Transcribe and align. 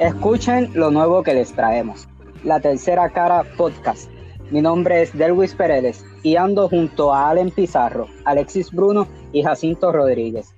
Escuchen 0.00 0.70
lo 0.72 0.90
nuevo 0.90 1.22
que 1.22 1.34
les 1.34 1.52
traemos. 1.52 2.08
La 2.42 2.58
Tercera 2.58 3.10
Cara 3.10 3.44
Podcast. 3.58 4.10
Mi 4.50 4.62
nombre 4.62 5.02
es 5.02 5.12
Delwis 5.12 5.54
Peredes 5.54 6.02
y 6.22 6.36
ando 6.36 6.70
junto 6.70 7.12
a 7.12 7.28
Allen 7.28 7.50
Pizarro, 7.50 8.06
Alexis 8.24 8.72
Bruno 8.72 9.06
y 9.32 9.42
Jacinto 9.42 9.92
Rodríguez. 9.92 10.54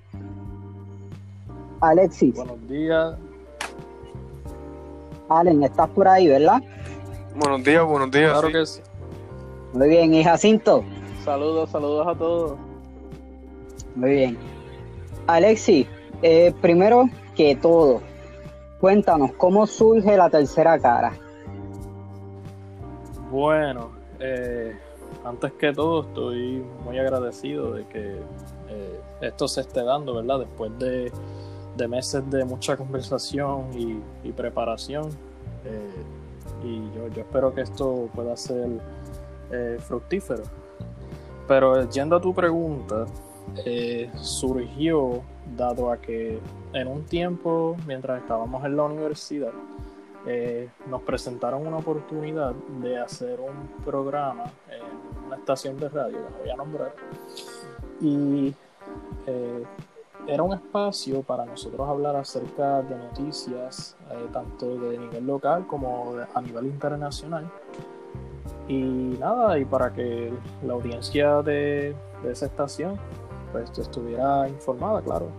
Alexis. 1.81 2.35
Buenos 2.35 2.69
días. 2.69 3.15
Allen, 5.27 5.61
estás 5.63 5.89
por 5.89 6.07
ahí, 6.07 6.29
¿verdad? 6.29 6.63
Buenos 7.35 7.65
días, 7.65 7.85
buenos 7.85 8.11
días. 8.11 8.31
Claro 8.31 8.47
sí. 8.47 8.53
que 8.53 8.65
sí. 8.65 8.81
Muy 9.73 9.89
bien, 9.89 10.13
¿y 10.13 10.23
Jacinto? 10.23 10.85
Saludos, 11.25 11.69
saludos 11.69 12.07
a 12.07 12.15
todos. 12.15 12.57
Muy 13.95 14.09
bien. 14.11 14.37
Alexis, 15.27 15.85
eh, 16.21 16.53
primero 16.61 17.09
que 17.35 17.57
todo, 17.57 18.01
cuéntanos, 18.83 19.31
¿cómo 19.37 19.65
surge 19.65 20.17
la 20.17 20.29
tercera 20.29 20.77
cara? 20.77 21.13
Bueno, 23.31 23.91
eh, 24.19 24.77
antes 25.23 25.53
que 25.53 25.71
todo 25.71 26.01
estoy 26.01 26.61
muy 26.83 26.99
agradecido 26.99 27.71
de 27.75 27.85
que 27.87 28.15
eh, 28.67 28.99
esto 29.21 29.47
se 29.47 29.61
esté 29.61 29.85
dando, 29.85 30.13
¿verdad? 30.15 30.39
Después 30.39 30.77
de, 30.79 31.13
meses 31.87 32.29
de 32.29 32.43
mucha 32.43 32.75
conversación 32.75 33.69
y, 33.73 34.31
preparación. 34.33 35.07
eh, 35.63 36.03
y 36.61 36.79
yo, 36.93 37.07
yo 37.07 37.21
espero 37.21 37.53
que 37.53 37.61
esto 37.61 38.09
pueda 38.13 38.35
ser 38.35 38.67
eh, 39.49 39.77
fructífero. 39.79 40.43
Pero 41.47 41.89
yendo 41.89 42.17
a 42.17 42.21
tu 42.21 42.33
pregunta, 42.33 43.05
eh, 43.65 44.09
surgió 44.15 45.21
dado 45.55 45.91
a 45.91 45.97
que 45.97 46.39
en 46.73 46.87
un 46.87 47.03
tiempo, 47.03 47.77
mientras 47.85 48.21
estábamos 48.21 48.65
en 48.65 48.75
la 48.75 48.83
universidad, 48.83 49.51
eh, 50.25 50.69
nos 50.89 51.01
presentaron 51.01 51.67
una 51.67 51.77
oportunidad 51.77 52.53
de 52.81 52.97
hacer 52.97 53.39
un 53.39 53.83
programa 53.83 54.45
en 54.69 55.27
una 55.27 55.35
estación 55.35 55.77
de 55.79 55.89
radio, 55.89 56.17
que 56.17 56.41
voy 56.41 56.49
a 56.49 56.55
nombrar, 56.55 56.95
y 58.01 58.53
eh, 59.27 59.63
era 60.25 60.41
un 60.41 60.53
espacio 60.53 61.21
para 61.21 61.45
nosotros 61.45 61.87
hablar 61.87 62.15
acerca 62.15 62.81
de 62.81 62.97
noticias, 62.97 63.97
tanto 64.31 64.77
de 64.77 64.97
nivel 64.97 65.27
local 65.27 65.67
como 65.67 66.15
a 66.33 66.41
nivel 66.41 66.67
internacional. 66.67 67.51
Y 68.67 69.17
nada, 69.19 69.59
y 69.59 69.65
para 69.65 69.91
que 69.91 70.31
la 70.65 70.73
audiencia 70.73 71.41
de 71.41 71.93
esa 72.23 72.45
estación 72.45 72.97
pues 73.53 73.77
estuviera 73.77 74.49
informada, 74.49 75.01
claro. 75.01 75.29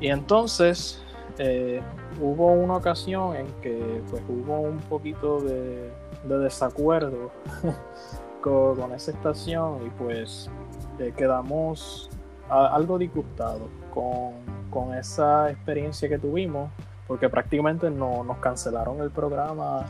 Y 0.00 0.08
entonces 0.08 1.00
eh, 1.38 1.80
hubo 2.20 2.48
una 2.48 2.74
ocasión 2.76 3.36
en 3.36 3.46
que 3.62 4.02
pues 4.10 4.22
hubo 4.28 4.60
un 4.60 4.78
poquito 4.78 5.40
de, 5.40 5.92
de 6.24 6.38
desacuerdo 6.38 7.30
con, 8.40 8.92
esa 8.92 9.12
estación 9.12 9.86
y 9.86 9.90
pues 9.90 10.50
eh, 10.98 11.12
quedamos 11.16 12.10
algo 12.48 12.98
disgustados 12.98 13.68
con, 13.94 14.32
con 14.70 14.92
esa 14.94 15.50
experiencia 15.50 16.08
que 16.08 16.18
tuvimos 16.18 16.68
porque 17.06 17.28
prácticamente 17.28 17.90
no, 17.90 18.24
nos 18.24 18.38
cancelaron 18.38 19.00
el 19.00 19.10
programa 19.10 19.84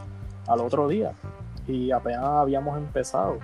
al 0.46 0.60
otro 0.60 0.88
día 0.88 1.12
y 1.66 1.90
apenas 1.90 2.24
habíamos 2.24 2.78
empezado. 2.78 3.38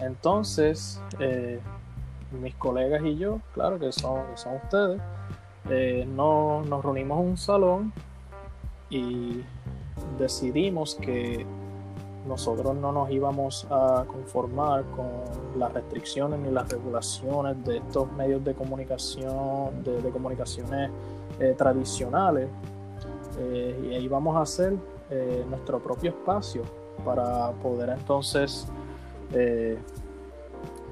Entonces, 0.00 1.00
eh, 1.18 1.60
mis 2.32 2.54
colegas 2.56 3.02
y 3.04 3.16
yo, 3.16 3.40
claro 3.54 3.78
que 3.78 3.90
son, 3.92 4.26
que 4.30 4.36
son 4.36 4.56
ustedes, 4.56 5.00
eh, 5.70 6.06
no- 6.08 6.62
nos 6.62 6.84
reunimos 6.84 7.20
en 7.20 7.26
un 7.30 7.36
salón 7.36 7.92
y 8.90 9.42
decidimos 10.18 10.94
que 10.94 11.44
nosotros 12.26 12.76
no 12.76 12.92
nos 12.92 13.10
íbamos 13.10 13.66
a 13.70 14.04
conformar 14.06 14.84
con 14.94 15.06
las 15.58 15.72
restricciones 15.72 16.38
ni 16.40 16.50
las 16.50 16.68
regulaciones 16.70 17.64
de 17.64 17.78
estos 17.78 18.10
medios 18.12 18.44
de 18.44 18.54
comunicación, 18.54 19.82
de, 19.82 20.10
comunicaciones 20.10 20.90
eh, 21.40 21.54
tradicionales, 21.56 22.48
eh, 23.38 23.90
y 23.92 24.04
íbamos 24.04 24.36
a 24.36 24.42
hacer 24.42 24.74
eh, 25.10 25.44
nuestro 25.48 25.78
propio 25.78 26.10
espacio 26.10 26.62
para 27.04 27.50
poder 27.52 27.90
entonces 27.90 28.66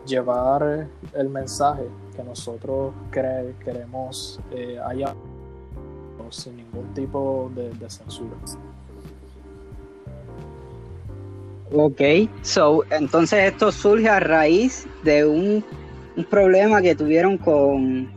llevar 0.06 0.87
el 1.15 1.28
mensaje 1.28 1.87
que 2.15 2.22
nosotros 2.22 2.94
cre- 3.11 3.55
queremos 3.65 4.41
eh, 4.53 4.78
allá 4.84 5.15
sin 6.31 6.56
ningún 6.56 6.93
tipo 6.93 7.50
de, 7.55 7.71
de 7.75 7.89
censura. 7.89 8.37
Ok, 11.72 12.00
so, 12.43 12.83
entonces 12.91 13.53
esto 13.53 13.71
surge 13.71 14.09
a 14.09 14.21
raíz 14.21 14.89
de 15.03 15.25
un, 15.27 15.65
un 16.17 16.25
problema 16.25 16.81
que 16.81 16.94
tuvieron 16.94 17.38
con, 17.38 18.11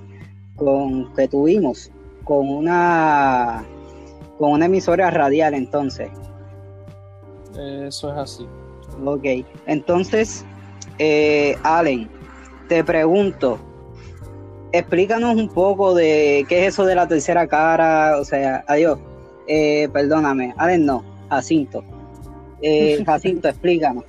con, 0.56 1.13
que 1.13 1.27
tuvimos 1.27 1.91
con 2.23 2.47
una, 2.50 3.63
con 4.38 4.51
una 4.51 4.66
emisora 4.66 5.09
radial 5.09 5.53
entonces. 5.53 6.09
Eso 7.57 8.11
es 8.11 8.17
así. 8.17 8.47
Ok, 9.03 9.45
entonces, 9.66 10.45
eh, 10.99 11.57
Allen, 11.63 12.09
te 12.67 12.83
pregunto, 12.83 13.57
explícanos 14.71 15.35
un 15.35 15.49
poco 15.49 15.95
de 15.95 16.45
qué 16.47 16.65
es 16.65 16.73
eso 16.73 16.85
de 16.85 16.95
la 16.95 17.07
tercera 17.07 17.47
cara, 17.47 18.17
o 18.19 18.25
sea, 18.25 18.63
adiós, 18.67 18.99
eh, 19.47 19.89
perdóname, 19.91 20.53
Allen 20.57 20.85
no, 20.85 21.03
Jacinto. 21.29 21.83
Eh, 22.61 23.01
Jacinto, 23.05 23.47
explícanos, 23.47 24.05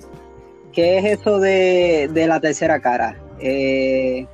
¿qué 0.73 0.97
es 0.97 1.19
eso 1.19 1.39
de, 1.39 2.09
de 2.13 2.27
la 2.27 2.39
tercera 2.39 2.79
cara? 2.79 3.17
Eh, 3.39 4.27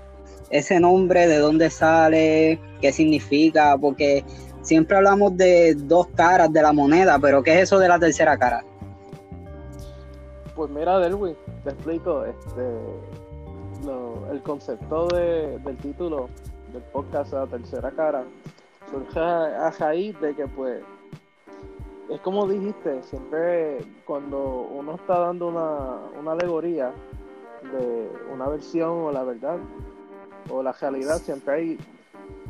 ese 0.50 0.80
nombre, 0.80 1.28
¿de 1.28 1.38
dónde 1.38 1.70
sale? 1.70 2.60
¿Qué 2.82 2.92
significa? 2.92 3.78
Porque 3.78 4.24
siempre 4.62 4.98
hablamos 4.98 5.38
de 5.38 5.76
dos 5.76 6.08
caras 6.08 6.52
de 6.52 6.62
la 6.62 6.74
moneda, 6.74 7.20
pero 7.20 7.44
¿qué 7.44 7.56
es 7.56 7.64
eso 7.64 7.80
de 7.80 7.88
la 7.88 8.00
tercera 8.00 8.38
cara? 8.38 8.64
Pues 10.56 10.72
mira, 10.72 11.00
Delwin, 11.00 11.36
explico. 11.72 12.26
Este, 12.26 12.62
lo- 13.86 14.32
el 14.32 14.42
concepto 14.42 15.08
de- 15.08 15.60
del 15.60 15.78
título 15.78 16.30
del 16.74 16.82
podcast 16.84 17.34
La 17.34 17.46
Tercera 17.48 17.92
Cara 17.92 18.24
surge 18.92 19.20
a, 19.20 19.68
a 19.68 19.72
raíz 19.72 20.20
de 20.22 20.36
que, 20.36 20.48
pues, 20.48 20.84
es 22.10 22.20
como 22.22 22.48
dijiste, 22.48 23.04
siempre 23.04 23.80
cuando 24.06 24.68
uno 24.74 24.96
está 24.96 25.20
dando 25.20 25.48
una, 25.48 25.98
una 26.20 26.32
alegoría 26.32 26.92
de 27.74 28.10
una 28.34 28.48
versión 28.48 28.90
o 28.90 29.12
la 29.12 29.24
verdad 29.24 29.58
o 30.50 30.64
la 30.64 30.72
realidad, 30.72 31.18
siempre 31.18 31.54
hay 31.54 31.78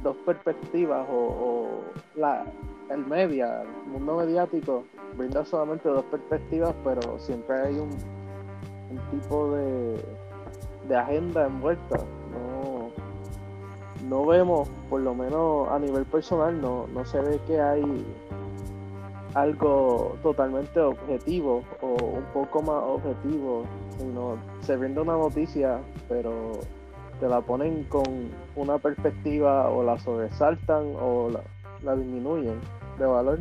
dos 0.04 0.16
perspectivas 0.18 1.08
o, 1.12 1.16
o 1.16 1.68
la, 2.16 2.46
el 2.92 3.06
media, 3.08 3.64
el 3.64 3.92
mundo 3.92 4.18
mediático 4.18 4.84
brinda 5.18 5.44
solamente 5.44 5.90
dos 5.90 6.06
perspectivas, 6.06 6.76
pero 6.84 7.18
siempre 7.18 7.56
hay 7.60 7.80
un, 7.80 7.90
un 8.90 9.20
tipo 9.20 9.52
de, 9.52 10.04
de 10.88 10.96
agenda 10.96 11.46
envuelta. 11.46 11.98
No, 12.32 12.90
no 14.08 14.26
vemos, 14.26 14.70
por 14.90 15.02
lo 15.02 15.14
menos 15.14 15.70
a 15.70 15.80
nivel 15.80 16.06
personal, 16.06 16.60
no, 16.62 16.88
no 16.94 17.06
se 17.06 17.20
ve 17.20 17.40
que 17.48 17.60
hay 17.60 18.06
algo 19.34 20.16
totalmente 20.24 20.80
objetivo 20.80 21.64
o 21.82 21.94
un 22.04 22.24
poco 22.34 22.62
más 22.62 22.84
objetivo, 22.84 23.66
sino 23.98 24.38
se 24.62 24.76
brinda 24.78 25.02
una 25.02 25.14
noticia, 25.14 25.80
pero 26.10 26.54
te 27.20 27.28
la 27.28 27.42
ponen 27.42 27.84
con 27.84 28.04
una 28.56 28.78
perspectiva 28.78 29.70
o 29.70 29.84
la 29.84 30.00
sobresaltan 30.00 30.94
o 31.00 31.30
la, 31.30 31.42
la 31.84 31.96
disminuyen 31.96 32.60
de 32.98 33.06
valor. 33.06 33.40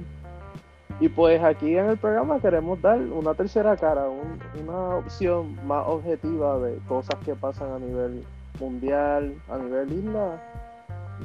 Y 0.99 1.09
pues 1.09 1.43
aquí 1.43 1.77
en 1.77 1.91
el 1.91 1.99
programa 1.99 2.41
queremos 2.41 2.81
dar 2.81 2.99
una 2.99 3.35
tercera 3.35 3.77
cara, 3.77 4.09
un- 4.09 4.39
una 4.63 4.97
opción 4.97 5.55
más 5.67 5.85
objetiva 5.87 6.59
de 6.59 6.79
cosas 6.89 7.17
que 7.25 7.35
pasan 7.35 7.71
a 7.73 7.79
nivel 7.79 8.25
mundial, 8.59 9.35
a 9.51 9.59
nivel 9.59 9.93
isla, 9.93 10.43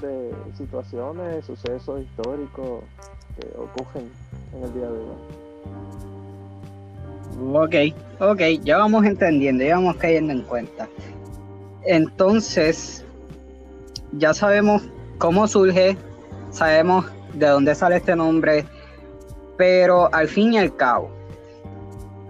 de 0.02 0.32
situaciones, 0.58 1.46
sucesos 1.46 2.02
históricos 2.02 2.84
que 3.40 3.48
ocurren 3.58 4.10
en 4.56 4.64
el 4.64 4.74
día 4.74 4.90
de 4.90 5.00
hoy. 5.00 5.16
Ok, 7.54 7.76
ok, 8.20 8.42
ya 8.64 8.78
vamos 8.78 9.06
entendiendo, 9.06 9.64
ya 9.64 9.76
vamos 9.76 9.96
cayendo 9.96 10.34
en 10.34 10.42
cuenta. 10.42 10.88
Entonces, 11.84 13.06
ya 14.14 14.34
sabemos 14.34 14.84
cómo 15.18 15.48
surge, 15.48 15.98
sabemos 16.52 17.06
de 17.34 17.48
dónde 17.48 17.74
sale 17.74 17.96
este 17.98 18.16
nombre, 18.16 18.66
pero 19.62 20.12
al 20.12 20.28
fin 20.28 20.54
y 20.54 20.58
al 20.58 20.76
cabo, 20.76 21.12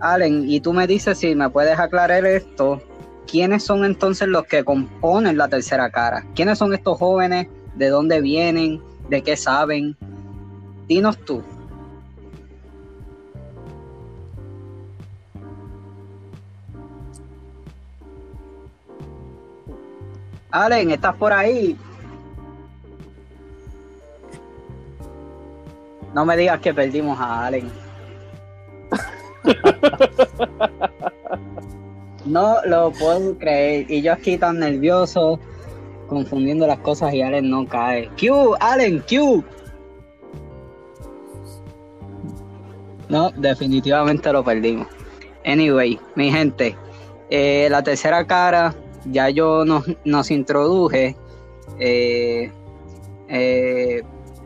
Allen, 0.02 0.50
y 0.50 0.60
tú 0.60 0.74
me 0.74 0.86
dices 0.86 1.18
si 1.18 1.34
me 1.34 1.50
puedes 1.50 1.80
aclarar 1.80 2.26
esto, 2.26 2.82
¿quiénes 3.26 3.64
son 3.64 3.86
entonces 3.86 4.28
los 4.28 4.44
que 4.48 4.66
componen 4.66 5.38
la 5.38 5.48
tercera 5.48 5.90
cara? 5.90 6.26
¿Quiénes 6.36 6.58
son 6.58 6.74
estos 6.74 6.98
jóvenes? 6.98 7.48
¿De 7.76 7.88
dónde 7.88 8.20
vienen? 8.20 8.82
¿De 9.08 9.24
qué 9.24 9.38
saben? 9.38 9.96
dinos 10.90 11.18
tú. 11.20 11.42
Allen, 20.50 20.92
¿estás 20.92 21.16
por 21.16 21.32
ahí? 21.32 21.78
No 26.14 26.26
me 26.26 26.36
digas 26.36 26.60
que 26.60 26.74
perdimos 26.74 27.20
a 27.20 27.46
Allen. 27.46 27.72
no 32.26 32.58
lo 32.66 32.92
puedo 32.92 33.38
creer. 33.38 33.90
Y 33.90 34.02
yo 34.02 34.14
aquí 34.14 34.38
tan 34.38 34.60
nervioso, 34.60 35.40
confundiendo 36.08 36.68
las 36.68 36.80
cosas 36.80 37.14
y 37.14 37.22
Allen 37.22 37.50
no 37.50 37.66
cae. 37.66 38.10
Q, 38.20 38.56
Allen, 38.60 39.04
Q. 39.08 39.44
No, 43.10 43.32
definitivamente 43.32 44.32
lo 44.32 44.44
perdimos. 44.44 44.88
Anyway, 45.46 46.00
mi 46.16 46.32
gente, 46.32 46.78
eh, 47.30 47.68
la 47.70 47.82
tercera 47.82 48.26
cara 48.28 48.76
ya 49.06 49.30
yo 49.30 49.66
nos, 49.66 49.86
nos 50.06 50.32
introduje. 50.32 51.16
Eh, 51.80 52.52
eh, 53.28 54.04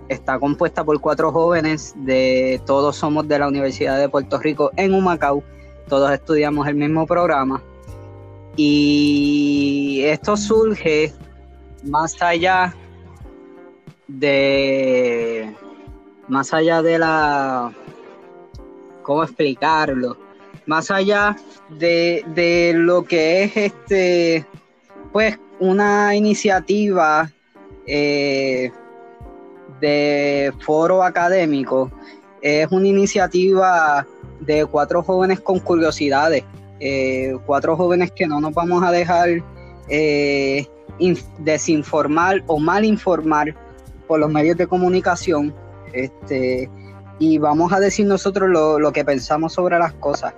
está 0.10 0.40
compuesta 0.40 0.84
por 0.84 1.00
cuatro 1.02 1.32
jóvenes 1.32 1.94
de 1.98 2.62
todos 2.66 2.96
somos 2.96 3.28
de 3.28 3.40
la 3.40 3.48
Universidad 3.48 4.00
de 4.00 4.10
Puerto 4.10 4.40
Rico 4.40 4.72
en 4.76 4.94
Humacao. 4.94 5.44
Todos 5.88 6.12
estudiamos 6.12 6.68
el 6.68 6.76
mismo 6.76 7.06
programa. 7.06 7.62
Y 8.56 10.02
esto 10.06 10.38
surge 10.38 11.14
más 11.84 12.22
allá 12.22 12.74
de 14.08 15.54
más 16.28 16.54
allá 16.54 16.82
de 16.82 16.98
la 16.98 17.74
cómo 19.04 19.24
explicarlo 19.24 20.18
más 20.66 20.90
allá 20.92 21.36
de, 21.70 22.74
lo 22.76 23.04
que 23.04 23.44
es 23.44 23.58
este, 23.58 24.46
pues 25.12 25.38
una 25.60 26.16
iniciativa 26.16 27.32
eh, 27.88 28.72
de 29.82 30.54
foro 30.66 31.04
académico, 31.04 31.92
es 32.42 32.72
una 32.72 32.88
iniciativa 32.88 34.06
de 34.40 34.66
cuatro 34.66 35.02
jóvenes 35.02 35.40
con 35.40 35.60
curiosidades, 35.60 36.44
eh, 36.80 37.36
cuatro 37.46 37.76
jóvenes 37.76 38.12
que 38.12 38.28
no 38.28 38.40
nos 38.40 38.54
vamos 38.54 38.84
a 38.84 38.92
dejar 38.92 39.30
eh, 39.90 40.68
desinformar 41.40 42.44
o 42.48 42.60
mal 42.60 42.86
informar 42.86 43.56
por 44.08 44.20
los 44.20 44.30
medios 44.30 44.58
de 44.58 44.68
comunicación. 44.68 45.54
Este, 45.94 46.70
y 47.20 47.38
vamos 47.38 47.72
a 47.72 47.80
decir 47.80 48.06
nosotros 48.06 48.50
lo, 48.50 48.78
lo 48.80 48.92
que 48.92 49.06
pensamos 49.06 49.54
sobre 49.54 49.80
las 49.80 49.94
cosas. 49.94 50.34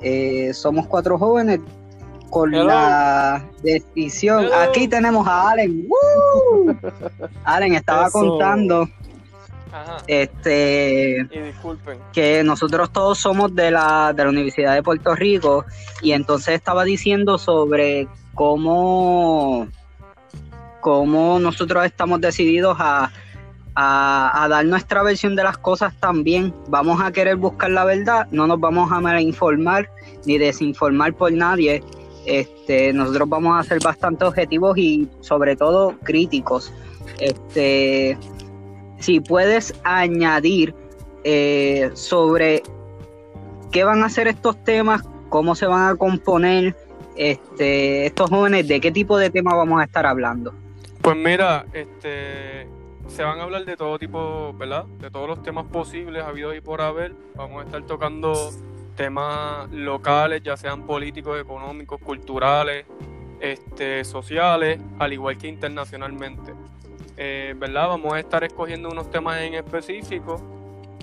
Eh, 0.00 0.52
somos 0.54 0.86
cuatro 0.86 1.18
jóvenes 1.18 1.60
con 2.30 2.52
la 2.52 3.44
decisión. 3.62 4.48
Aquí 4.52 4.88
tenemos 4.88 5.26
a 5.26 5.50
Allen. 5.50 5.88
Allen 7.44 7.74
estaba 7.74 8.10
contando 8.10 8.88
este 10.06 11.28
que 12.12 12.42
nosotros 12.42 12.90
todos 12.90 13.18
somos 13.18 13.54
de 13.54 13.70
la, 13.70 14.12
de 14.14 14.24
la 14.24 14.30
Universidad 14.30 14.74
de 14.74 14.82
Puerto 14.82 15.14
Rico 15.14 15.64
y 16.00 16.12
entonces 16.12 16.54
estaba 16.54 16.84
diciendo 16.84 17.36
sobre 17.36 18.08
cómo, 18.34 19.68
cómo 20.80 21.38
nosotros 21.38 21.84
estamos 21.84 22.20
decididos 22.20 22.76
a 22.80 23.10
a, 23.80 24.48
dar 24.50 24.64
nuestra 24.66 25.02
versión 25.04 25.36
de 25.36 25.44
las 25.44 25.56
cosas 25.56 25.94
también. 26.00 26.52
Vamos 26.68 27.00
a 27.00 27.12
querer 27.12 27.36
buscar 27.36 27.70
la 27.70 27.84
verdad, 27.84 28.26
no 28.32 28.46
nos 28.48 28.58
vamos 28.58 28.90
a 28.90 29.20
informar 29.20 29.88
ni 30.26 30.36
desinformar 30.36 31.14
por 31.14 31.32
nadie. 31.32 31.82
Este, 32.26 32.92
nosotros 32.92 33.28
vamos 33.28 33.58
a 33.58 33.62
ser 33.62 33.78
bastante 33.82 34.24
objetivos 34.24 34.76
y 34.76 35.08
sobre 35.20 35.56
todo 35.56 35.94
críticos. 36.02 36.72
Este, 37.20 38.18
si 38.98 39.20
puedes 39.20 39.74
añadir 39.84 40.74
eh, 41.24 41.90
sobre 41.94 42.62
qué 43.70 43.84
van 43.84 44.02
a 44.02 44.08
ser 44.08 44.28
estos 44.28 44.62
temas, 44.64 45.02
cómo 45.28 45.54
se 45.54 45.66
van 45.66 45.88
a 45.88 45.96
componer 45.96 46.76
este, 47.16 48.06
estos 48.06 48.30
jóvenes, 48.30 48.68
de 48.68 48.80
qué 48.80 48.92
tipo 48.92 49.18
de 49.18 49.30
tema 49.30 49.54
vamos 49.54 49.80
a 49.80 49.84
estar 49.84 50.06
hablando. 50.06 50.54
Pues 51.02 51.16
mira, 51.16 51.66
este, 51.72 52.68
se 53.08 53.22
van 53.22 53.40
a 53.40 53.44
hablar 53.44 53.64
de 53.64 53.76
todo 53.76 53.98
tipo, 53.98 54.52
¿verdad? 54.54 54.84
De 55.00 55.10
todos 55.10 55.28
los 55.28 55.42
temas 55.42 55.66
posibles, 55.66 56.22
habidos 56.24 56.56
y 56.56 56.60
por 56.60 56.80
haber. 56.80 57.14
Vamos 57.34 57.62
a 57.62 57.64
estar 57.64 57.82
tocando 57.84 58.34
temas 58.98 59.70
locales, 59.70 60.42
ya 60.42 60.56
sean 60.56 60.84
políticos, 60.84 61.40
económicos, 61.40 62.00
culturales, 62.00 62.84
este, 63.38 64.04
sociales, 64.04 64.80
al 64.98 65.12
igual 65.12 65.38
que 65.38 65.46
internacionalmente. 65.46 66.52
Eh, 67.16 67.54
¿Verdad? 67.56 67.88
Vamos 67.88 68.14
a 68.14 68.18
estar 68.18 68.42
escogiendo 68.42 68.88
unos 68.88 69.08
temas 69.08 69.40
en 69.40 69.54
específico 69.54 70.42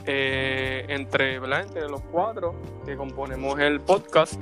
eh, 0.05 0.85
entre, 0.89 1.39
¿verdad? 1.39 1.61
entre 1.61 1.87
los 1.87 2.01
cuatro 2.01 2.53
que 2.85 2.97
componemos 2.97 3.57
el 3.59 3.79
podcast 3.79 4.41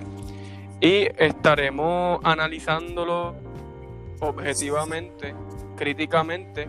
y 0.82 1.08
estaremos 1.16 2.20
analizándolo 2.24 3.36
objetivamente, 4.20 5.36
críticamente 5.78 6.68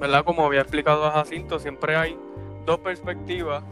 ¿verdad? 0.00 0.24
Como 0.24 0.46
había 0.46 0.62
explicado 0.62 1.04
a 1.04 1.10
Jacinto, 1.10 1.58
siempre 1.58 1.94
hay 1.94 2.18
dos 2.64 2.78
perspectivas, 2.78 3.62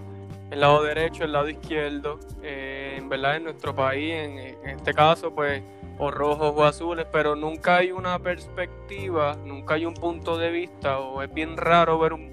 el 0.50 0.60
lado 0.60 0.82
derecho, 0.82 1.24
el 1.24 1.32
lado 1.32 1.48
izquierdo, 1.48 2.18
eh, 2.42 2.94
en 2.96 3.08
verdad 3.08 3.36
en 3.36 3.44
nuestro 3.44 3.74
país, 3.74 4.14
en, 4.14 4.38
este 4.66 4.94
caso, 4.94 5.34
pues, 5.34 5.62
o 5.98 6.10
rojos 6.10 6.52
o 6.56 6.64
azules, 6.64 7.06
pero 7.10 7.34
nunca 7.34 7.76
hay 7.76 7.92
una 7.92 8.18
perspectiva, 8.18 9.36
nunca 9.44 9.74
hay 9.74 9.84
un 9.84 9.94
punto 9.94 10.38
de 10.38 10.50
vista, 10.50 10.98
o 10.98 11.22
es 11.22 11.32
bien 11.32 11.56
raro 11.56 11.98
ver 11.98 12.12
un, 12.12 12.28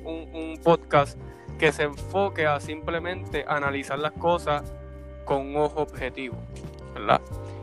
podcast 0.64 1.20
que 1.60 1.72
se 1.72 1.84
enfoque 1.84 2.48
a 2.48 2.60
simplemente 2.60 3.46
analizar 3.48 4.00
las 4.00 4.14
cosas 4.14 4.74
con 5.26 5.42
un 5.42 5.58
ojo 5.58 5.82
objetivo, 5.82 6.36
¿verdad? 6.96 7.22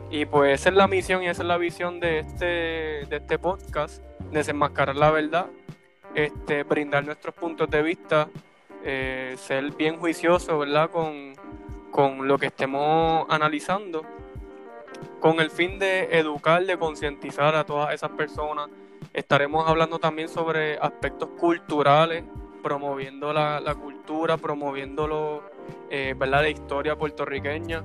Y 0.09 0.25
pues 0.25 0.61
esa 0.61 0.69
es 0.69 0.75
la 0.75 0.87
misión 0.87 1.21
y 1.21 1.27
esa 1.27 1.41
es 1.41 1.47
la 1.47 1.57
visión 1.57 1.99
de 1.99 2.19
este, 2.19 2.45
de 2.45 3.17
este 3.17 3.37
podcast, 3.37 4.01
desenmascarar 4.31 4.95
la 4.95 5.11
verdad 5.11 5.47
este, 6.15 6.63
brindar 6.63 7.05
nuestros 7.05 7.33
puntos 7.33 7.69
de 7.69 7.81
vista, 7.81 8.29
eh, 8.83 9.35
ser 9.37 9.71
bien 9.71 9.97
juicioso, 9.97 10.59
¿verdad? 10.59 10.89
Con, 10.89 11.33
lo 12.27 12.39
que 12.39 12.47
estemos 12.47 13.25
analizando, 13.29 14.03
con 15.19 15.39
el 15.39 15.51
fin 15.51 15.77
de 15.77 16.17
educar, 16.17 16.65
de 16.65 16.77
concientizar 16.77 17.55
a 17.55 17.63
todas 17.65 17.93
esas 17.93 18.09
personas. 18.11 18.69
Estaremos 19.13 19.69
hablando 19.69 19.99
también 19.99 20.27
sobre 20.27 20.77
aspectos 20.79 21.29
culturales, 21.39 22.23
promoviendo 22.63 23.31
la, 23.31 23.75
cultura, 23.75 24.37
promoviendo 24.37 25.07
lo, 25.07 25.43
eh, 25.91 26.15
¿verdad? 26.17 26.41
la 26.41 26.49
historia 26.49 26.95
puertorriqueña. 26.95 27.83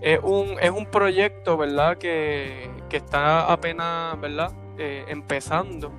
Es 0.00 0.18
un, 0.22 0.56
es 0.60 0.70
un 0.70 0.86
proyecto, 0.86 1.58
¿verdad? 1.58 1.98
Que, 1.98 2.70
que 2.88 2.96
está 2.96 3.52
apenas, 3.52 4.18
¿verdad? 4.18 4.52
Eh, 4.78 5.04
empezando 5.08 5.90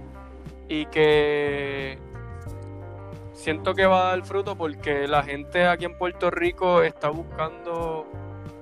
y 0.69 0.86
que 0.88 1.98
siento 3.38 3.75
que 3.75 3.86
va 3.86 4.08
a 4.08 4.15
dar 4.15 4.25
fruto 4.25 4.58
porque 4.58 5.08
la 5.08 5.24
gente 5.24 5.67
aquí 5.67 5.86
en 5.86 5.98
Puerto 5.98 6.29
Rico 6.32 6.82
está 6.82 7.10
buscando, 7.10 8.08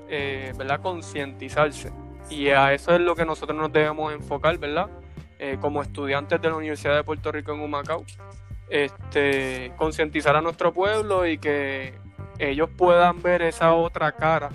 eh, 0.10 0.53
¿verdad?, 0.58 0.82
concientizarse. 0.82 1.91
Y 2.29 2.50
a 2.50 2.74
eso 2.74 2.94
es 2.94 3.01
lo 3.01 3.15
que 3.15 3.25
nosotros 3.25 3.58
nos 3.58 3.72
debemos 3.72 4.13
enfocar, 4.13 4.58
¿verdad? 4.58 4.89
Eh, 5.39 5.58
como 5.62 5.82
estudiantes 5.82 6.41
de 6.41 6.50
la 6.50 6.55
Universidad 6.55 6.96
de 6.96 7.03
Puerto 7.03 7.32
Rico 7.32 7.53
en 7.53 7.62
Humacao, 7.62 8.03
este, 8.70 9.72
concientizar 9.77 10.36
a 10.36 10.41
nuestro 10.41 10.74
pueblo 10.74 11.25
y 11.25 11.38
que 11.38 11.94
ellos 12.38 12.70
puedan 12.75 13.22
ver 13.22 13.44
esa 13.44 13.74
otra 13.74 14.12
cara, 14.12 14.50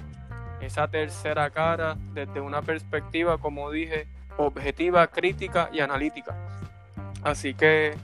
esa 0.61 0.89
tercera 0.89 1.49
cara 1.51 1.97
desde 2.13 2.41
una 2.41 2.61
perspectiva, 2.61 3.39
como 3.39 3.71
dije, 3.71 4.07
objetiva, 4.37 5.07
crítica 5.07 5.71
y 5.73 5.81
analítica. 5.81 6.37
Así 7.23 7.55
que 7.55 7.95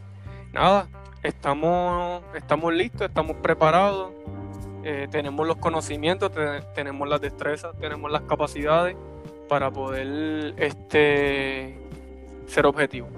nada, 0.52 0.88
estamos, 1.26 2.22
estamos 2.34 2.72
listos, 2.72 3.08
estamos 3.08 3.36
preparados, 3.42 4.12
eh, 4.84 5.08
tenemos 5.10 5.46
los 5.46 5.56
conocimientos, 5.56 6.30
tenemos 6.74 7.08
las 7.08 7.20
destrezas, 7.20 7.76
tenemos 7.80 8.10
las 8.10 8.22
capacidades 8.22 8.96
para 9.48 9.70
poder 9.70 10.54
este, 10.56 11.76
ser 12.46 12.66
objetivos. 12.66 13.10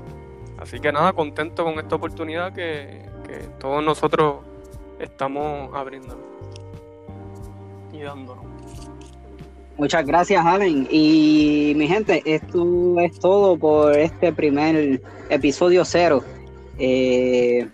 Así 0.58 0.80
que 0.80 0.90
nada, 0.90 1.12
contento 1.12 1.64
con 1.64 1.78
esta 1.78 1.94
oportunidad 1.94 2.52
que, 2.52 3.02
que 3.26 3.38
todos 3.60 3.84
nosotros 3.84 4.36
estamos 4.98 5.74
abriendo 5.74 6.18
y 7.92 8.00
dándonos. 8.00 8.44
Muchas 9.76 10.04
gracias, 10.04 10.44
Allen. 10.44 10.88
Y 10.90 11.72
mi 11.76 11.86
gente, 11.86 12.20
esto 12.24 12.98
es 12.98 13.20
todo 13.20 13.56
por 13.56 13.96
este 13.96 14.32
primer 14.32 15.00
episodio 15.30 15.84
cero 15.84 16.24
Eh, 16.78 17.68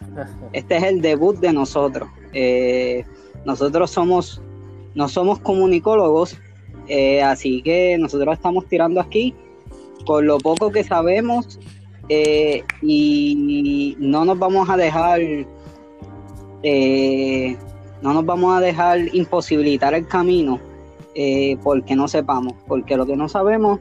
este 0.53 0.77
es 0.77 0.83
el 0.83 1.01
debut 1.01 1.39
de 1.39 1.53
nosotros. 1.53 2.09
Eh, 2.33 3.05
nosotros 3.45 3.91
somos, 3.91 4.41
no 4.95 5.09
somos 5.09 5.39
comunicólogos, 5.41 6.39
eh, 6.89 7.23
así 7.23 7.63
que 7.63 7.97
nosotros 7.99 8.35
estamos 8.35 8.67
tirando 8.67 9.01
aquí 9.01 9.35
con 10.07 10.27
lo 10.27 10.39
poco 10.39 10.71
que 10.71 10.85
sabemos 10.85 11.59
y 12.83 13.97
no 13.99 14.25
nos 14.25 14.39
vamos 14.39 14.69
a 14.69 14.77
dejar, 14.77 15.21
no 18.03 18.13
nos 18.13 18.27
vamos 18.27 18.57
a 18.57 18.61
dejar 18.61 19.15
imposibilitar 19.15 19.95
el 19.95 20.07
camino 20.07 20.61
porque 21.63 21.97
no 21.97 22.07
sepamos, 22.09 22.55
porque 22.67 22.97
lo 22.97 23.07
que 23.07 23.17
no 23.17 23.29
sabemos 23.29 23.81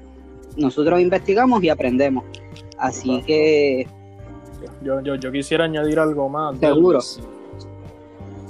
nosotros 0.56 1.02
investigamos 1.02 1.64
y 1.64 1.70
aprendemos. 1.70 2.24
Así 2.78 3.22
que 3.24 3.88
yo, 4.82 5.02
yo, 5.02 5.16
yo 5.16 5.32
quisiera 5.32 5.66
añadir 5.66 6.00
algo 6.00 6.30
más. 6.30 6.58
Seguro. 6.60 7.00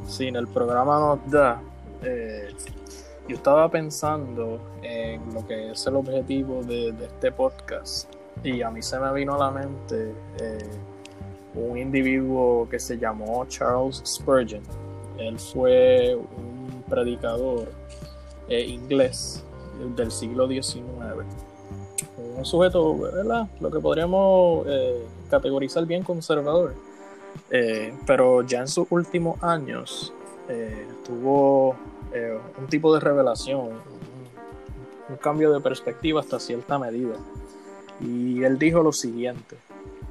Si, 0.08 0.28
en 0.28 0.36
el 0.36 0.48
programa 0.48 1.00
nos 1.00 1.32
da, 1.32 1.62
eh, 2.04 2.50
yo 3.28 3.36
estaba 3.36 3.70
pensando 3.70 4.60
en 4.82 5.34
lo 5.34 5.46
que 5.48 5.72
es 5.72 5.88
el 5.88 5.96
objetivo 5.96 6.62
de, 6.64 6.90
este 6.90 7.32
podcast 7.32 8.14
y 8.44 8.62
a 8.62 8.70
mí 8.70 8.82
se 8.82 9.00
me 9.00 9.12
vino 9.14 9.36
a 9.36 9.38
la 9.38 9.52
mente 9.52 10.14
eh, 10.40 10.58
un 11.56 11.78
individuo 11.78 12.68
que 12.70 12.80
se 12.80 12.98
llamó 12.98 13.46
Charles 13.48 14.02
Spurgeon. 14.06 14.62
Él 15.18 15.40
fue 15.40 16.16
un 16.16 16.84
predicador 16.90 17.70
eh, 18.50 18.66
inglés 18.66 19.44
del 19.96 20.12
siglo 20.12 20.48
XIX. 20.48 20.84
Un 22.38 22.46
sujeto, 22.46 22.98
¿verdad? 22.98 23.48
Lo 23.62 23.72
que 23.72 23.80
podríamos 23.80 24.66
categorizar 25.30 25.86
bien 25.86 26.04
conservador. 26.04 26.74
Eh, 27.50 27.94
pero 28.06 28.42
ya 28.44 28.60
en 28.60 28.68
sus 28.68 28.88
últimos 28.92 29.42
años 29.42 30.14
eh, 30.50 30.88
tuvo 31.06 31.76
eh, 32.14 32.38
un 32.60 32.68
tipo 32.68 32.94
de 32.94 33.00
revelación, 33.00 33.70
un, 35.10 35.18
cambio 35.22 35.54
de 35.54 35.62
perspectiva 35.62 36.22
hasta 36.22 36.40
cierta 36.40 36.80
medida. 36.80 37.16
Y 38.02 38.44
él 38.44 38.58
dijo 38.58 38.82
lo 38.82 38.92
siguiente, 38.92 39.58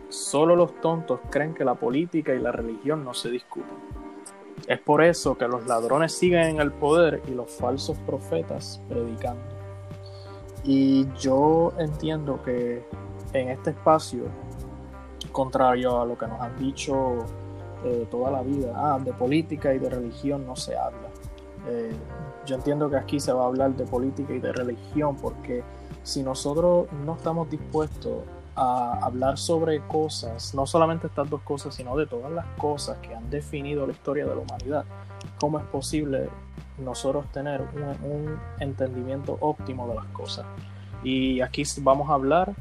solo 0.09 0.55
los 0.55 0.81
tontos 0.81 1.21
creen 1.31 1.55
que 1.55 1.65
la 1.65 1.75
política 1.75 2.35
y 2.35 2.39
la 2.39 2.53
religión 2.53 3.05
no 3.05 3.13
se 3.13 3.31
discuten. 3.31 3.77
Es 4.69 4.79
por 4.79 5.03
eso 5.03 5.37
que 5.37 5.49
los 5.49 5.67
ladrones 5.67 6.13
siguen 6.13 6.43
en 6.43 6.61
el 6.61 6.71
poder 6.71 7.21
y 7.27 7.33
los 7.33 7.51
falsos 7.51 7.99
profetas 8.07 8.81
predicando. 8.89 9.43
Y 10.65 11.09
yo 11.19 11.73
entiendo 11.79 12.41
que 12.45 12.85
en 13.33 13.49
este 13.49 13.71
espacio 13.71 14.25
contrario 15.33 16.01
a 16.01 16.07
lo 16.07 16.17
que 16.17 16.27
nos 16.27 16.41
han 16.41 16.57
dicho 16.59 17.25
eh, 17.85 18.07
toda 18.11 18.31
la 18.31 18.43
vida, 18.43 18.73
ah, 18.77 18.99
de 19.03 19.13
política 19.13 19.75
y 19.75 19.79
de 19.79 19.91
religión 19.91 20.47
no 20.47 20.55
se 20.55 20.77
habla. 20.77 21.09
Eh, 21.67 21.93
yo 22.47 22.57
entiendo 22.57 22.91
que 22.91 22.97
aquí 22.97 23.21
se 23.21 23.33
va 23.33 23.45
a 23.45 23.47
hablar 23.47 23.75
de 23.75 23.85
política 23.85 24.33
y 24.33 24.41
de 24.41 24.53
religión 24.53 25.17
porque 25.17 25.63
si 26.03 26.23
nosotros 26.23 26.87
no 27.05 27.15
estamos 27.15 27.49
dispuestos 27.51 28.25
a 28.55 28.99
hablar 29.03 29.39
sobre 29.39 29.81
cosas, 29.87 30.55
no 30.55 30.67
solamente 30.67 31.07
estas 31.07 31.29
dos 31.31 31.41
cosas, 31.43 31.75
sino 31.75 31.97
de 31.97 32.07
todas 32.07 32.31
las 32.31 32.47
cosas 32.59 32.99
que 32.99 33.15
han 33.15 33.31
definido 33.31 33.87
la 33.87 33.93
historia 33.93 34.27
de 34.27 34.35
la 34.35 34.43
humanidad, 34.43 34.85
¿cómo 35.41 35.59
es 35.59 35.65
posible 35.67 36.29
nosotros 36.79 37.27
tener 37.33 37.63
un 37.63 38.39
entendimiento 38.61 39.39
óptimo 39.41 39.89
de 39.89 39.95
las 39.95 40.07
cosas? 40.07 40.45
Y 41.03 41.41
aquí 41.41 41.63
vamos 41.81 42.11
a 42.11 42.15
hablar, 42.15 42.53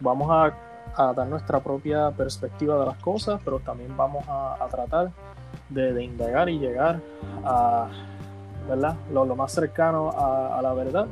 vamos 0.00 0.28
a 0.30 0.67
a 0.96 1.12
dar 1.12 1.26
nuestra 1.26 1.60
propia 1.60 2.10
perspectiva 2.10 2.78
de 2.78 2.86
las 2.86 2.98
cosas, 2.98 3.40
pero 3.44 3.60
también 3.60 3.96
vamos 3.96 4.24
a, 4.28 4.66
tratar 4.70 5.10
de, 5.68 6.02
indagar 6.02 6.48
y 6.48 6.58
llegar 6.58 7.00
a 7.44 7.88
¿verdad? 8.68 8.96
Lo, 9.10 9.24
más 9.34 9.52
cercano 9.52 10.10
a, 10.10 10.60
la 10.62 10.74
verdad, 10.74 11.06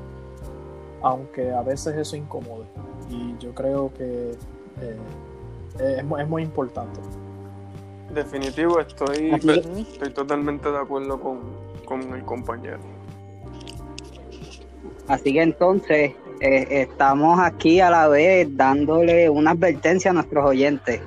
aunque 1.03 1.51
a 1.53 1.63
veces 1.63 1.97
eso 1.97 2.17
incomode. 2.17 2.67
Y 3.09 3.37
yo 3.39 3.55
creo 3.55 3.93
que 3.95 4.33
eh, 4.83 4.99
es, 5.79 5.99
es, 5.99 6.29
muy 6.29 6.43
importante. 6.43 7.01
Definitivo, 8.13 8.79
estoy, 8.79 9.31
estoy 9.31 10.11
totalmente 10.11 10.71
de 10.71 10.79
acuerdo 10.79 11.19
con, 11.19 11.41
con 11.85 12.03
el 12.15 12.25
compañero. 12.25 12.81
Así 15.09 15.33
que 15.33 15.43
entonces, 15.43 16.13
eh, 16.41 16.83
estamos 16.83 17.41
aquí 17.41 17.81
a 17.81 17.91
la 17.91 18.09
vez 18.09 18.49
dándole 18.57 19.31
una 19.31 19.53
advertencia 19.53 20.11
a 20.11 20.15
nuestros 20.15 20.45
oyentes. 20.45 21.01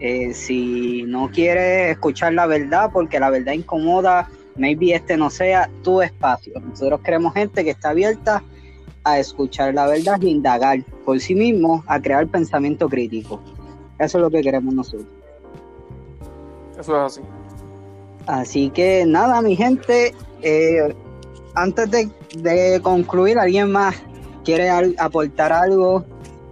Eh, 0.00 0.34
si 0.34 1.04
no 1.04 1.30
quieres 1.30 1.92
escuchar 1.92 2.34
la 2.34 2.46
verdad 2.46 2.90
porque 2.92 3.20
la 3.20 3.30
verdad 3.30 3.52
incomoda, 3.52 4.28
maybe 4.56 4.94
este 4.94 5.16
no 5.16 5.30
sea 5.30 5.70
tu 5.82 6.02
espacio. 6.02 6.54
Nosotros 6.60 7.00
queremos 7.02 7.32
gente 7.34 7.62
que 7.62 7.70
está 7.70 7.90
abierta 7.90 8.42
a 9.04 9.18
escuchar 9.18 9.74
la 9.74 9.86
verdad 9.86 10.20
y 10.20 10.30
indagar 10.30 10.82
por 11.04 11.20
sí 11.20 11.34
mismo, 11.34 11.84
a 11.86 12.00
crear 12.00 12.26
pensamiento 12.26 12.88
crítico. 12.88 13.40
Eso 13.98 14.18
es 14.18 14.22
lo 14.22 14.30
que 14.30 14.42
queremos 14.42 14.74
nosotros. 14.74 15.06
Eso 16.78 16.96
es 17.06 17.18
así. 17.18 17.20
Así 18.26 18.70
que 18.70 19.04
nada, 19.06 19.40
mi 19.42 19.54
gente, 19.54 20.14
eh, 20.42 20.94
antes 21.54 21.90
de, 21.90 22.10
de 22.38 22.80
concluir, 22.80 23.38
¿alguien 23.38 23.70
más 23.70 23.94
quiere 24.44 24.70
aportar 24.98 25.52
algo, 25.52 26.04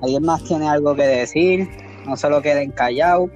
alguien 0.03 0.25
más 0.25 0.43
tiene 0.45 0.69
algo 0.69 0.95
que 0.95 1.07
decir, 1.07 1.69
no 2.07 2.17
se 2.17 2.29
lo 2.29 2.43
queden 2.43 2.71
callados. 2.71 3.31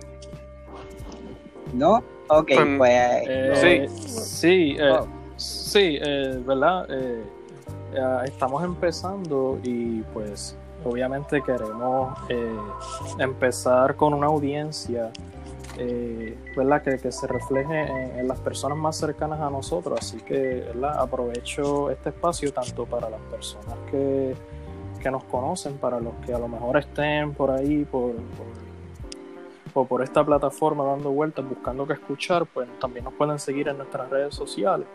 ¿No? 1.73 2.03
Ok, 2.29 2.47
pues. 2.49 2.79
pues 2.79 3.23
eh, 3.29 3.89
sí, 3.89 4.09
sí, 4.09 4.77
eh, 4.79 4.91
oh. 4.91 5.07
sí, 5.37 5.99
eh, 6.01 6.41
¿verdad? 6.47 6.87
estamos 8.25 8.65
empezando 8.65 9.61
y 9.63 10.01
pues 10.13 10.57
obviamente 10.85 11.41
queremos 11.43 12.19
empezar 13.21 13.95
con 13.95 14.15
una 14.15 14.27
audiencia 14.27 15.13
eh, 15.79 16.37
¿verdad? 16.57 16.83
Que, 16.83 17.13
se 17.13 17.27
refleje 17.27 18.19
en, 18.19 18.27
las 18.29 18.41
personas 18.41 18.79
más 18.79 18.97
cercanas 18.97 19.41
a 19.41 19.51
nosotros. 19.51 19.99
Así 19.99 20.19
que 20.19 20.65
¿verdad? 20.67 20.99
aprovecho 20.99 21.91
este 21.91 22.11
espacio 22.11 22.53
tanto 22.53 22.87
para 22.87 23.11
las 23.11 23.21
personas 23.23 23.77
que, 23.91 24.35
que, 25.01 25.11
nos 25.11 25.25
conocen, 25.25 25.79
para 25.79 26.01
los 26.01 26.15
que 26.27 26.35
a 26.35 26.39
lo 26.39 26.49
mejor 26.49 26.77
estén 26.77 27.35
por 27.35 27.51
ahí, 27.51 27.85
por, 27.85 28.15
por, 29.73 29.87
por 29.87 30.03
esta 30.03 30.25
plataforma 30.25 30.85
dando 30.85 31.11
vueltas, 31.11 31.49
buscando 31.49 31.87
que 31.87 31.95
escuchar, 31.95 32.47
pues 32.47 32.69
también 32.79 33.05
nos 33.05 33.15
pueden 33.15 33.39
seguir 33.39 33.69
en 33.69 33.79
nuestras 33.79 34.09
redes 34.11 34.35
sociales. 34.35 34.87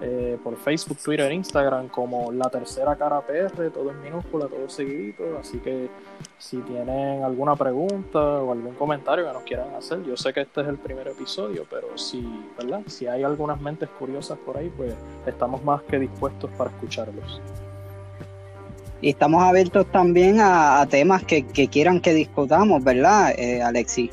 Eh, 0.00 0.38
por 0.44 0.56
Facebook, 0.56 0.98
Twitter, 0.98 1.32
Instagram 1.32 1.88
como 1.88 2.30
La 2.30 2.48
Tercera 2.48 2.94
Cara 2.94 3.20
PR, 3.20 3.70
todo 3.70 3.90
en 3.90 4.00
minúscula, 4.00 4.46
todo 4.46 4.68
seguidito. 4.68 5.24
Así 5.40 5.58
que 5.58 5.88
si 6.38 6.58
tienen 6.58 7.24
alguna 7.24 7.56
pregunta 7.56 8.18
o 8.18 8.52
algún 8.52 8.74
comentario 8.74 9.26
que 9.26 9.32
nos 9.32 9.42
quieran 9.42 9.74
hacer, 9.74 10.04
yo 10.04 10.16
sé 10.16 10.32
que 10.32 10.42
este 10.42 10.60
es 10.60 10.68
el 10.68 10.78
primer 10.78 11.08
episodio, 11.08 11.66
pero 11.68 11.98
si, 11.98 12.24
¿verdad? 12.56 12.82
si 12.86 13.08
hay 13.08 13.24
algunas 13.24 13.60
mentes 13.60 13.88
curiosas 13.98 14.38
por 14.38 14.56
ahí, 14.56 14.72
pues 14.76 14.94
estamos 15.26 15.64
más 15.64 15.82
que 15.82 15.98
dispuestos 15.98 16.48
para 16.56 16.70
escucharlos. 16.70 17.40
Y 19.00 19.10
estamos 19.10 19.42
abiertos 19.42 19.86
también 19.90 20.38
a, 20.40 20.86
temas 20.88 21.24
que, 21.24 21.44
quieran 21.44 22.00
que 22.00 22.14
discutamos, 22.14 22.82
¿verdad, 22.82 23.32
eh, 23.36 23.62
Alexi? 23.62 24.10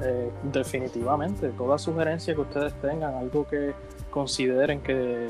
Eh, 0.00 0.30
definitivamente, 0.44 1.48
toda 1.50 1.78
sugerencia 1.78 2.34
que 2.34 2.40
ustedes 2.40 2.74
tengan, 2.80 3.14
algo 3.14 3.46
que 3.46 3.74
consideren 4.14 4.80
que, 4.80 5.28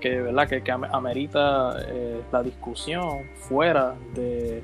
que, 0.00 0.22
¿verdad? 0.22 0.48
que, 0.48 0.62
que 0.62 0.72
amerita 0.72 1.76
eh, 1.86 2.22
la 2.32 2.42
discusión 2.42 3.28
fuera 3.34 3.94
de, 4.14 4.62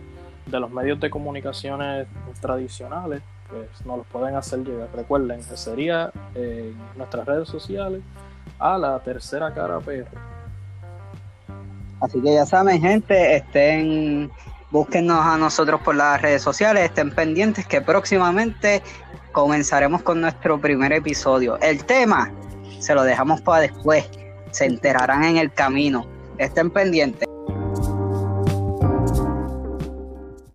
los 0.50 0.70
medios 0.70 0.99
de 0.99 1.11
comunicaciones 1.11 2.06
tradicionales, 2.40 3.20
pues 3.50 3.85
nos 3.85 3.99
los 3.99 4.06
pueden 4.06 4.35
hacer 4.35 4.61
llegar. 4.61 4.88
Recuerden 4.94 5.40
que 5.44 5.58
sería 5.58 6.11
en 6.35 6.75
nuestras 6.97 7.26
redes 7.26 7.50
sociales 7.50 8.00
a 8.58 8.78
la 8.78 8.99
tercera 9.00 9.52
cara 9.52 9.78
PR. 9.78 10.08
Así 12.00 12.23
que 12.23 12.32
ya 12.32 12.47
saben, 12.47 12.80
gente, 12.80 13.37
estén, 13.37 14.30
búsquenos 14.70 15.20
a 15.23 15.37
nosotros 15.37 15.82
por 15.82 15.97
las 15.97 16.23
redes 16.23 16.40
sociales, 16.40 16.85
estén 16.85 17.11
pendientes 17.11 17.66
que 17.66 17.82
próximamente 17.82 18.82
comenzaremos 19.32 20.00
con 20.00 20.23
nuestro 20.23 20.58
primer 20.58 20.92
episodio. 20.92 21.58
El 21.61 21.85
tema 21.85 22.32
se 22.78 22.94
lo 22.94 23.02
dejamos 23.04 23.40
para 23.40 23.62
después. 23.62 24.08
Se 24.50 24.64
enterarán 24.64 25.25
en 25.25 25.37
el 25.37 25.52
camino. 25.52 26.06
Estén 26.38 26.70
pendientes. 26.70 27.27